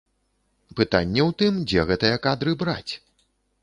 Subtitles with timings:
[0.79, 2.93] Пытанне ў тым, дзе гэтыя кадры браць.